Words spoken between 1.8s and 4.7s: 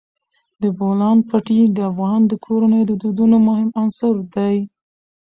افغان کورنیو د دودونو مهم عنصر دی.